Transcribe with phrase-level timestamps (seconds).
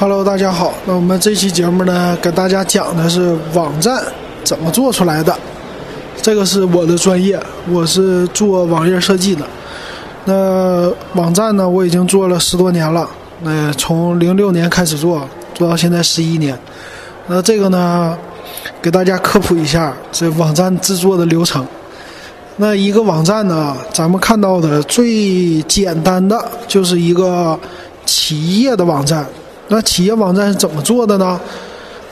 [0.00, 0.72] Hello，大家好。
[0.86, 4.02] 那我们这期节目呢，给大家讲的是网站
[4.42, 5.36] 怎么做出来的。
[6.22, 7.38] 这个是我的专业，
[7.68, 9.44] 我是做网页设计的。
[10.24, 13.06] 那网站呢，我已经做了十多年了。
[13.42, 16.58] 那从零六年开始做，做到现在十一年。
[17.26, 18.16] 那这个呢，
[18.80, 21.62] 给大家科普一下这网站制作的流程。
[22.56, 27.60] 那一个网站呢，咱们看到的最简单的就是一个
[28.06, 29.26] 企业的网站。
[29.72, 31.40] 那企业网站是怎么做的呢？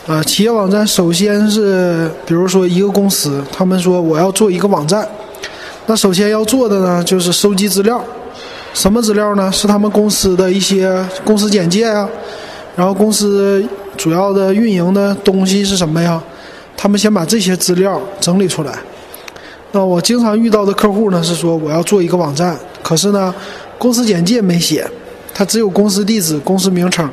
[0.07, 5.07] 呃，企业网站首先是，比如说一个公司，他们说我要做一个网站，
[5.87, 8.01] 那首先要做的呢就是收集资料，
[8.75, 9.51] 什么资料呢？
[9.51, 12.09] 是他们公司的一些公司简介呀，
[12.77, 13.63] 然后公司
[13.97, 16.23] 主要的运营的东西是什么呀？
[16.77, 18.79] 他们先把这些资料整理出来。
[19.73, 23.35] 那我经常遇到的客户呢是说我要做一个网站，可是呢
[23.79, 24.89] 公司简介没写，
[25.35, 27.11] 它只有公司地址、公司名称。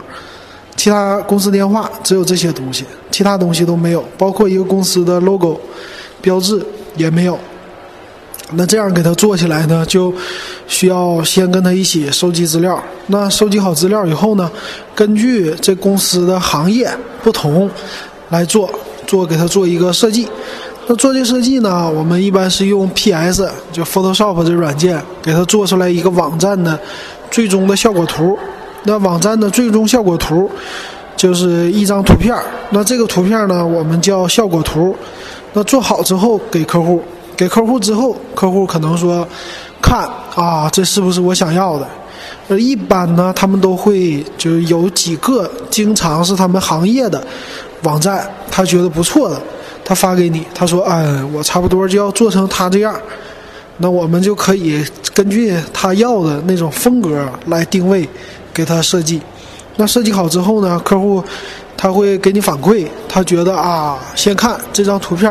[0.76, 5.60] 其他公司电话只有这些东西，其他东西都没有，包括一个公司的 logo
[6.22, 6.64] 标志
[6.96, 7.40] 也没有。
[8.52, 10.14] 那这样给他做起来呢，就
[10.68, 12.80] 需要先跟他一起收集资料。
[13.08, 14.52] 那收集好资料以后呢，
[14.94, 16.88] 根据这公司的行业
[17.24, 17.68] 不同
[18.30, 18.70] 来做，
[19.08, 20.28] 做给他做一个设计。
[20.86, 26.80] 那做这设计呢，我们一般是用 PS 就 Photoshop 这软件给他做出来一个网站的
[27.32, 28.38] 最终的效果图。
[28.86, 30.50] 那网站的最终效果图
[31.18, 34.96] 就是一张图片儿那这个图片呢，我们叫效果图。
[35.54, 37.02] 那做好之后给客户，
[37.38, 39.26] 给客户之后，客户可能说
[39.82, 41.88] 看啊，这是不是我想要的？
[42.48, 47.24] 呃，一般呢，他们都会就有几个经常是他们行业的
[47.84, 49.42] 网站，他觉得不错的，
[49.84, 52.94] 他发给你，他说：“哎，我差不多就要做成他这样。”
[53.78, 58.08] 那我们就可以根据他要的那种风格来定位。
[58.56, 59.22] 给他设计，
[59.76, 61.22] 那设计好之后呢，客户
[61.76, 65.30] 他会给你反馈，他觉得啊，先看这张图片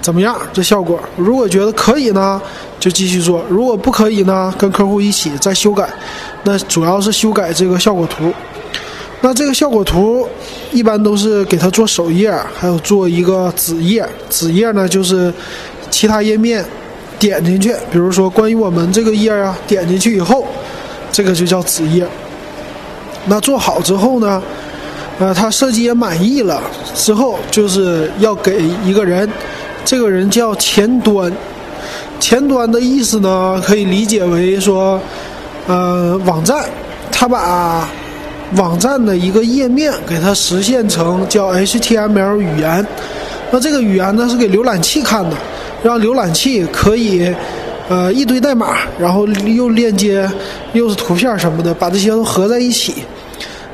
[0.00, 2.40] 怎么样，这效果，如果觉得可以呢，
[2.80, 5.86] 就继续做；如果不可以呢，跟客户一起再修改。
[6.44, 8.32] 那主要是修改这个效果图。
[9.20, 10.26] 那这个效果图
[10.72, 14.08] 一般都是给他做首页，还有做一个子页。
[14.30, 15.30] 子页呢，就是
[15.90, 16.64] 其他页面
[17.18, 20.46] 点进去，比如说关于我们这个页啊，点进去以后，
[21.12, 22.06] 这个就叫子页。
[23.26, 24.42] 那做好之后呢，
[25.18, 26.60] 呃，他设计也满意了，
[26.94, 29.28] 之后就是要给一个人，
[29.84, 31.32] 这个人叫前端。
[32.20, 35.00] 前端的意思呢，可以理解为说，
[35.66, 36.64] 呃，网站，
[37.10, 37.88] 他把
[38.56, 42.86] 网站的一个页面给它实现成叫 HTML 语言。
[43.50, 45.36] 那这个语言呢，是给浏览器看的，
[45.84, 47.32] 让浏览器可以。
[47.86, 50.26] 呃，一堆代码，然后又链接，
[50.72, 52.94] 又是图片什么的，把这些都合在一起，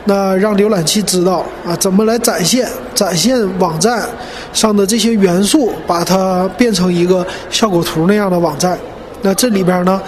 [0.06, 4.04] 那让浏览器知道啊，怎么来展现展现网站
[4.52, 8.76] 上的这些元素，把它变成一个效果图那样的网站。
[9.22, 10.02] 那这里边呢，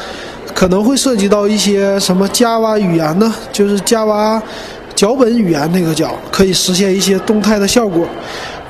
[0.52, 3.32] 可能会涉及到一些什么 Java 语言呢？
[3.52, 4.42] 就是 Java
[4.96, 8.04] 脚本语言那个叫，可以实现一些动态的效果。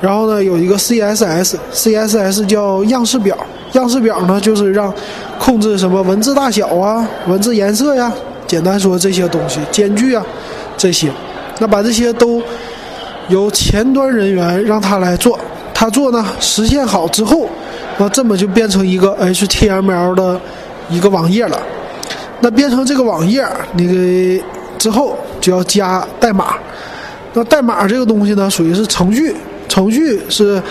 [0.03, 3.37] 然后呢，有一个 CSS，CSS 叫样式表。
[3.71, 4.93] 样式表呢，就是让
[5.39, 8.11] 控制什么文字大小啊、文字颜色呀，
[8.45, 10.21] 简单说这些东西，间距啊
[10.75, 11.09] 这些。
[11.59, 12.43] 那把这些都
[13.29, 15.39] 由前端人员让他来做，
[15.73, 17.47] 他做呢，实现好之后，
[17.97, 20.37] 那这么就变成一个 HTML 的
[20.89, 21.57] 一个网页了。
[22.41, 24.43] 那变成这个网页，你
[24.77, 26.55] 之后就要加代码。
[27.33, 29.33] 那代码这个东西呢，属于是程序，
[29.67, 30.61] 程序是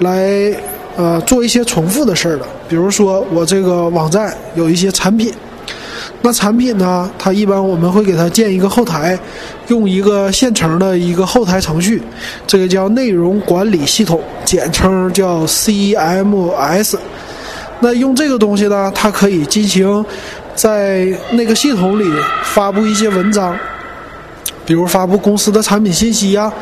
[0.00, 0.54] 来。
[0.96, 5.32] 呃，做一些重复的事儿的，比如说我这个网站有一些产品，
[6.20, 9.18] 那产品呢，它一般我们会给它建一个后台，
[9.68, 12.02] 用一个现成的一个后台程序，
[12.46, 16.96] 这个叫内容管理系统，简称叫 CMS。
[17.78, 20.04] 那用这个东西呢，它可以进行
[20.56, 22.04] 在那个系统里
[22.42, 23.56] 发布一些文章，
[24.66, 26.52] 比如发布公司的产品信息呀。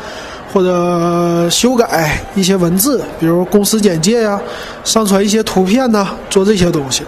[0.51, 4.41] 或者修改一些文字，比如公司简介呀，
[4.83, 7.03] 上传一些图片呐，做这些东西。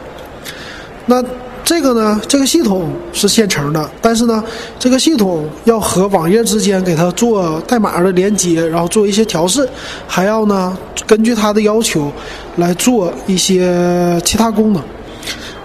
[1.08, 1.24] 那
[1.64, 4.44] 这个呢，这个系统是现成的，但是呢，
[4.78, 9.68] 这个系统要和网页之间给它做代码的连接，然后做一些调试，
[10.08, 10.78] 还要呢
[11.08, 12.12] 根据它的要求
[12.58, 14.84] 来做一些其他功能。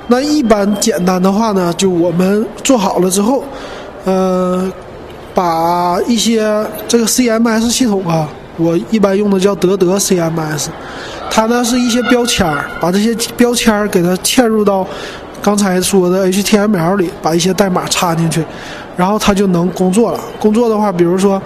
[0.06, 3.44] 那一般简单的话呢，就我们做好了之后，
[4.04, 4.72] 呃。
[5.36, 6.40] 把一些
[6.88, 10.68] 这个 CMS 系统啊，我一般用的叫德德 CMS，
[11.30, 14.88] 它呢是一些标签儿，把这些标签儿给它嵌入到
[15.42, 18.42] 刚才说的 HTML 里，把一些代码插进去，
[18.96, 20.18] 然后它就能工作了。
[20.40, 21.40] 工作的话，比如说，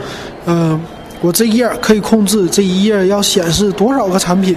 [0.46, 0.80] 嗯，
[1.20, 4.56] 我这页可以控制这一页要显示多少个产品，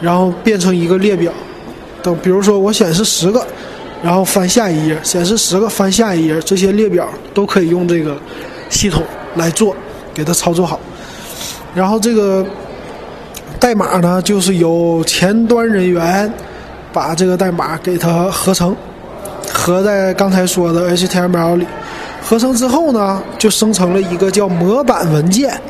[0.00, 1.32] 然后变成一个列表。
[2.02, 3.46] 等，比如说我显示十个，
[4.02, 8.16] 然后翻下一页，显示十个，翻下一页，这些列表都可以用这个
[8.74, 9.02] 系统
[9.36, 9.74] 来做，
[10.12, 10.78] 给它操作好。
[11.74, 12.44] 然后这个
[13.60, 16.30] 代码呢，就是由前端人员
[16.92, 18.76] 把这个代码给它合成，
[19.52, 21.66] 合在刚才说的 HTML 里。
[22.20, 25.60] 合成之后呢，就生成了一个叫模板文件。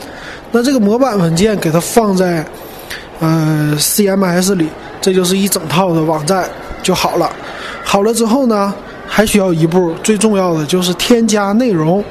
[0.51, 2.45] 那这个模板文件给它放在
[3.21, 4.69] 呃 CMS 里，
[5.01, 6.49] 这就是一整套的网站
[6.83, 7.31] 就好了。
[7.85, 8.73] 好了之后呢，
[9.17, 12.05] 还需要一步，最重要的就是添加内容。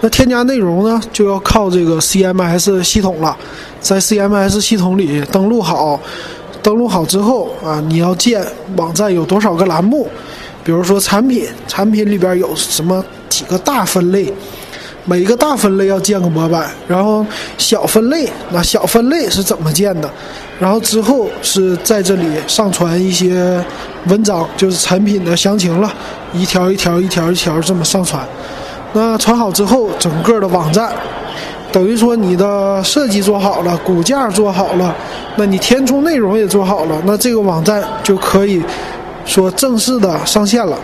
[0.00, 3.36] 那添加内容呢，就要靠这个 CMS 系统了。
[3.78, 6.00] 在 CMS 系统里登录好，
[6.62, 8.42] 登录好之后啊，你要建
[8.74, 10.08] 网站有多少个栏目？
[10.64, 13.04] 比如说产品，产品里边有什么？
[13.28, 14.32] 几个大分类，
[15.08, 17.24] 每一个大分类要建个模板，然后
[17.56, 20.10] 小分类，那小分类是怎么建的？
[20.58, 23.64] 然后之后是在这里上传一些
[24.06, 25.92] 文章，就是产品的详情了，
[26.32, 28.26] 一条一条一条一条这么上传。
[28.94, 30.92] 那传好之后，整个的网站
[31.70, 34.92] 等于说你的设计做好了，骨架做好了，
[35.36, 38.60] 那你填充内容也做好了，那这个网站就可以
[39.24, 40.76] 说正式的上线了。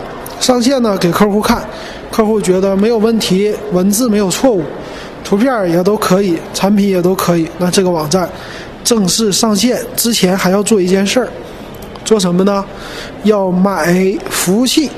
[0.43, 1.65] 上线呢，给客户看。
[2.11, 4.61] 客户觉得没有问题，文字没有错误，
[5.23, 7.47] 图片也都可以，产品也都可以。
[7.59, 8.29] 那这个网站
[8.83, 11.29] 正式上线之前还要做一件事儿，
[12.03, 12.63] 做什么呢？
[13.23, 13.95] 要买
[14.29, 14.91] 服务器。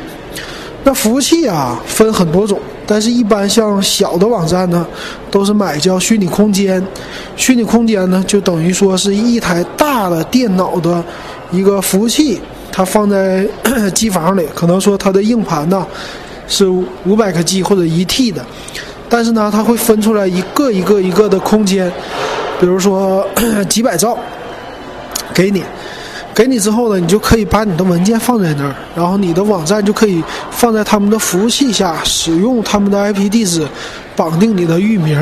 [0.84, 4.84] 那服务器啊分很多种，但是一般像小的网站呢，
[5.30, 6.84] 都是买叫虚拟空间。
[7.36, 11.04] 虚拟空间呢，就等于说是一台大的电脑的
[11.52, 12.42] 一个服务器，
[12.76, 13.48] 它放在
[13.96, 15.86] 机房里，可能说它的硬盘呢。
[16.48, 18.46] 是五百个 G 或者一 T 的，
[19.10, 21.92] 但是呢，它会分出来一个一个一个的空间，
[22.60, 23.28] 比如说
[23.68, 24.16] 几百兆，
[25.34, 25.64] 给你，
[26.36, 33.68] 给你之后呢，你就可以把你的文件放在那儿，然后你的网站就可以放在他们的服务器下，使用他们的 IP 地址
[34.16, 35.20] 绑定你的域名。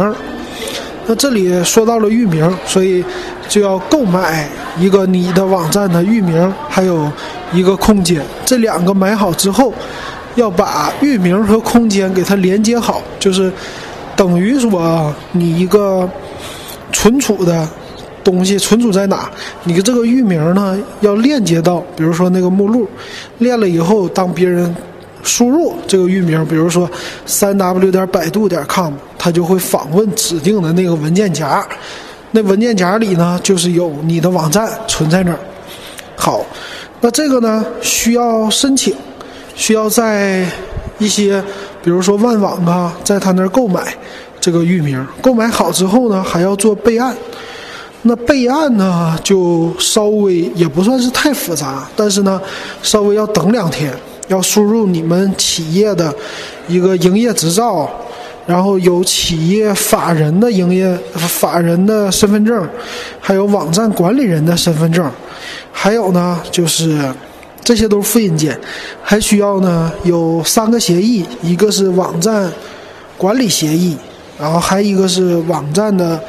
[1.05, 3.01] 那这里说到了域名，所以
[3.47, 7.09] 就要购买一个你的网站的域名，还有
[7.53, 9.73] 一个空间，这两个买好之后。
[10.35, 13.53] 要把域名和空间给它连接好，就是
[14.15, 16.09] 等于说你一个
[16.91, 17.69] 存储的
[18.23, 19.29] 东西存储在哪，
[19.63, 22.89] 你的这个域名呢要链接到，比如说那个目录，
[23.37, 24.75] 链了以后，当别人
[25.21, 26.89] 输入这个域名，比如说
[27.27, 31.63] 三 w 点百度点 com，它就会访问指定的那个文件夹，
[32.31, 35.37] 那文件夹里呢就是有你的网站存在那儿。
[36.15, 36.43] 好，
[37.03, 38.95] 那这个呢需要申请。
[39.55, 40.43] 需要在
[40.97, 41.39] 一些，
[41.83, 43.95] 比如说万网啊，在他那儿购买
[44.41, 45.05] 这个域名。
[45.21, 47.15] 购买好之后呢，还要做备案。
[48.01, 52.41] 那备案呢，就稍微也不算是太复杂，但是呢，
[52.81, 53.93] 稍微要等两天，
[54.27, 56.11] 要输入你们企业的
[56.67, 57.87] 一个营业执照，
[58.45, 62.67] 然后有企业法人的营业法人的身份证，
[63.19, 65.09] 还有网站管理人的身份证，
[65.71, 66.99] 还有呢就是。
[67.65, 68.59] 这些都是复印件，
[69.01, 72.51] 还需要呢有三个协议，一个是网站
[73.17, 73.95] 管理协议，
[74.37, 76.21] 然后还一个是网站的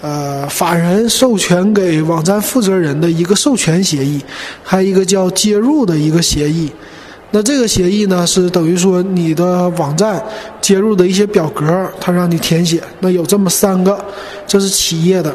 [0.00, 4.18] 呃法人授权给网站负责人的一个授权协议，
[4.62, 6.72] 还有一个叫接入的一个协议。
[7.30, 10.22] 那这个协议呢是等于说你的网站
[10.62, 12.82] 接入的一些表格，它让你填写。
[13.00, 13.98] 那有这么三个，
[14.46, 15.34] 这是企业的，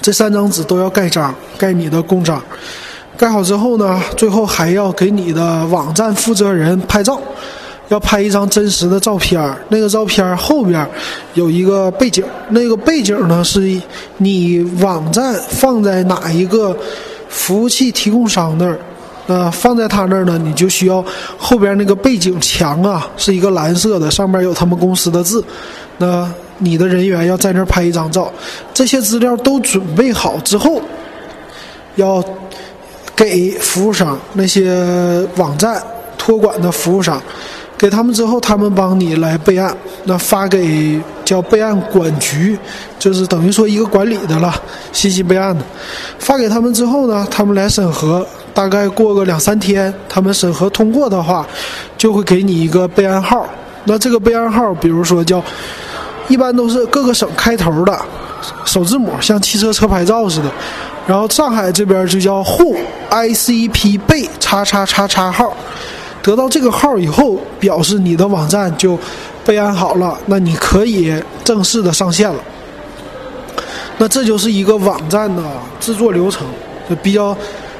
[0.00, 2.40] 这三张纸都要盖章，盖你的公章。
[3.16, 7.20] 盖好之后呢，最后还要给你的网站负责人拍照，
[7.88, 10.86] 要拍一张真实的照片那个照片后边
[11.34, 13.80] 有一个背景，那个背景呢是
[14.18, 16.76] 你网站放在哪一个
[17.28, 18.78] 服务器提供商那儿，
[19.26, 21.04] 呃，放在他那儿呢，你就需要
[21.36, 25.44] 后边那个背景墙啊是一个蓝色的，上面有他们公司的字。
[25.98, 26.28] 那
[26.58, 28.32] 你的人员要在那儿拍一张照，
[28.72, 30.80] 这些资料都准备好之后，
[31.96, 32.22] 要。
[33.16, 35.82] 给服务商那些网站
[36.18, 37.18] 托管的服务商，
[37.78, 42.58] 给他们之后，他们帮你来备案，那发给叫备案管局，
[42.98, 44.54] 就是等于说一个管理的了，
[44.92, 45.64] 信息备案的，
[46.18, 51.46] 发给他们之后呢，他们来审核，大概过个两三天，他们审核通过的话，
[51.98, 53.46] 就会给你一个备案号。
[53.84, 55.44] 那这个备案号，比如说叫，
[56.26, 58.00] 一般都是各个省开头的
[58.64, 60.50] 首字母，像汽车车牌照似的。
[61.06, 62.74] 然后上海这边就叫沪
[63.10, 65.54] ICP 备叉叉叉叉号，
[66.22, 68.98] 得到这个号以后，表示你的网站就
[69.44, 72.40] 备案好了，那你可以正式的上线了。
[73.98, 75.42] 那这就是一个网站的
[75.78, 76.46] 制作流程，
[76.88, 77.36] 就比较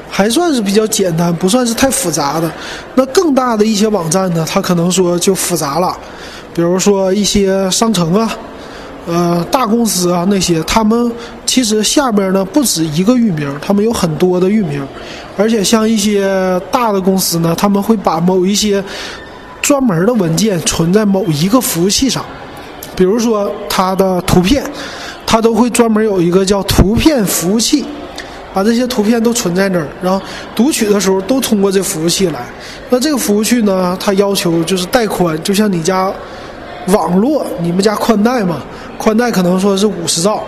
[0.09, 2.51] 还算是比较简单，不算是太复杂的。
[2.95, 5.95] 那更大的一些网站呢，它可能说就复杂了，
[6.53, 8.31] 比如说一些商城啊。
[9.09, 11.09] 呃，大公司啊，那些他们
[11.45, 14.85] 其实下边呢不止一个域名，他们有很多的域名，
[15.37, 18.83] 而且像一些大的公司呢，他们会把某一些
[19.61, 22.21] 专门的文件存在某一个服务器上，
[22.97, 24.61] 比如说它的图片，
[25.25, 27.85] 它都会专门有一个叫图片服务器，
[28.53, 30.19] 把这些图片都存在那儿，然后
[30.55, 32.39] 读取的时候都通过这服务器来。
[32.89, 36.11] 那这个服务器呢，它要求就是带宽，就像你家
[36.87, 38.61] 网络，你们家宽带嘛。
[38.97, 40.41] 宽带可能说是五十兆，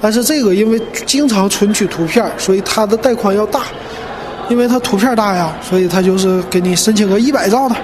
[0.00, 3.62] 但是这个因为经常存取图片，所以它的带宽要大，
[4.48, 7.74] 因为它图片大呀，所以它就是给你申请个一百兆的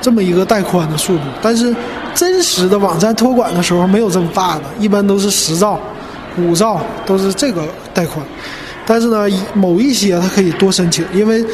[0.00, 1.24] 这么一个带宽的速度。
[1.42, 1.74] 但是
[2.14, 5.78] 真实的网站托管的时候没有这么大的，一般都是十兆、
[6.38, 8.24] 五兆都是这个带宽。
[8.86, 11.44] 但是呢，某一些它可以多申请，因为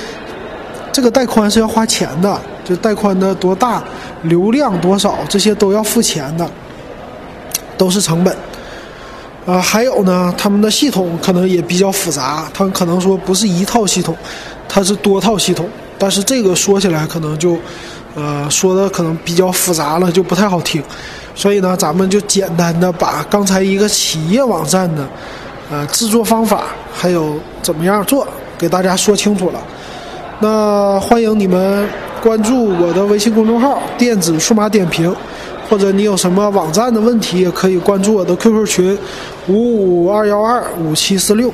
[0.93, 3.83] 这个带宽是要花钱的，就带宽的多大、
[4.23, 6.49] 流量多少这些都要付钱的。
[7.77, 8.37] 都是成本，
[9.47, 14.17] 啊，还有呢，他们的系统可能也比较复杂，他们可能说不是一套系统，
[14.69, 15.65] 它是多套系统，
[15.97, 17.57] 但是这个说起来可能就，
[18.17, 20.83] 呃，说的可能比较复杂了，就不太好听，
[21.37, 25.09] 所以呢，咱们就简单的把刚才一个企业网站的，
[25.71, 29.61] 呃，制作方法还有怎么样做给大家说清楚了，
[30.41, 31.89] 那欢迎你们
[32.23, 35.15] 关注我的微信公众号“电子数码点评”。
[35.69, 38.99] 或者你有什么网站的问题，也可以关注我的 QQ 群
[39.49, 41.53] 五五二幺二五七四六。